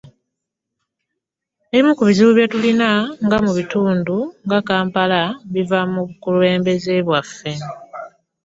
“Ebimu 1.75 1.91
ku 1.97 2.03
bizibu 2.07 2.31
bye 2.33 2.47
tulina 2.51 2.89
mu 3.45 3.51
bitundu 3.57 4.17
nga 4.45 4.59
Kampala 4.67 5.21
biva 5.53 5.79
ku 5.83 5.89
bakulembeze 5.95 6.93
baffe". 7.09 7.51